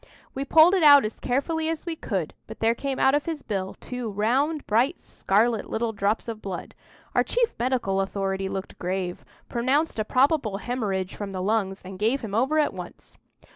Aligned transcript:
We 0.33 0.45
pulled 0.45 0.73
it 0.73 0.81
out 0.81 1.05
as 1.05 1.19
carefully 1.19 1.69
as 1.69 1.85
we 1.85 1.95
could, 1.95 2.33
but 2.47 2.59
there 2.59 2.73
came 2.73 2.97
out 2.97 3.13
of 3.13 3.27
his 3.27 3.43
bill 3.43 3.75
two 3.79 4.09
round, 4.09 4.65
bright 4.65 4.97
scarlet, 4.97 5.69
little 5.69 5.93
drops 5.93 6.27
of 6.27 6.41
blood. 6.41 6.73
Our 7.13 7.21
chief 7.23 7.53
medical 7.59 8.01
authority 8.01 8.49
looked 8.49 8.79
grave, 8.79 9.23
pronounced 9.47 9.99
a 9.99 10.03
probable 10.03 10.57
hemorrhage 10.57 11.13
from 11.13 11.33
the 11.33 11.41
lungs, 11.43 11.83
and 11.85 11.99
gave 11.99 12.21
him 12.21 12.33
over 12.33 12.57
at 12.57 12.73
once. 12.73 13.19